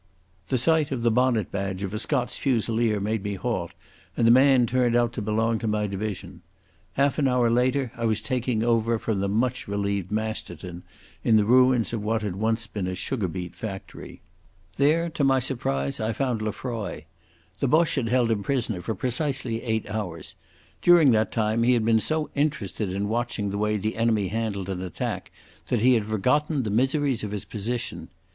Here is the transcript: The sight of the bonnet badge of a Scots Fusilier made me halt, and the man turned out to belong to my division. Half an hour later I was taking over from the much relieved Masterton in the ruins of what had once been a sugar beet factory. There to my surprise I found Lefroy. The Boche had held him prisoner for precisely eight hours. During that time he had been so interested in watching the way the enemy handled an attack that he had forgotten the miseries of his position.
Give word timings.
The 0.47 0.57
sight 0.57 0.89
of 0.91 1.03
the 1.03 1.11
bonnet 1.11 1.51
badge 1.51 1.83
of 1.83 1.93
a 1.93 1.99
Scots 1.99 2.35
Fusilier 2.35 2.99
made 2.99 3.21
me 3.21 3.35
halt, 3.35 3.71
and 4.17 4.25
the 4.25 4.31
man 4.31 4.65
turned 4.65 4.95
out 4.95 5.13
to 5.13 5.21
belong 5.21 5.59
to 5.59 5.67
my 5.67 5.85
division. 5.85 6.41
Half 6.93 7.19
an 7.19 7.27
hour 7.27 7.51
later 7.51 7.91
I 7.95 8.05
was 8.05 8.19
taking 8.19 8.63
over 8.63 8.97
from 8.97 9.19
the 9.19 9.29
much 9.29 9.67
relieved 9.67 10.11
Masterton 10.11 10.81
in 11.23 11.35
the 11.37 11.45
ruins 11.45 11.93
of 11.93 12.03
what 12.03 12.23
had 12.23 12.35
once 12.37 12.65
been 12.65 12.87
a 12.87 12.95
sugar 12.95 13.27
beet 13.27 13.55
factory. 13.55 14.21
There 14.75 15.07
to 15.11 15.23
my 15.23 15.37
surprise 15.37 15.99
I 15.99 16.13
found 16.13 16.41
Lefroy. 16.41 17.03
The 17.59 17.67
Boche 17.67 17.93
had 17.93 18.09
held 18.09 18.31
him 18.31 18.41
prisoner 18.41 18.81
for 18.81 18.95
precisely 18.95 19.61
eight 19.61 19.87
hours. 19.87 20.33
During 20.81 21.11
that 21.11 21.31
time 21.31 21.61
he 21.61 21.73
had 21.73 21.85
been 21.85 21.99
so 21.99 22.31
interested 22.33 22.91
in 22.91 23.07
watching 23.07 23.51
the 23.51 23.59
way 23.59 23.77
the 23.77 23.97
enemy 23.97 24.29
handled 24.29 24.67
an 24.69 24.81
attack 24.81 25.29
that 25.67 25.81
he 25.81 25.93
had 25.93 26.07
forgotten 26.07 26.63
the 26.63 26.71
miseries 26.71 27.23
of 27.23 27.29
his 27.31 27.45
position. 27.45 28.07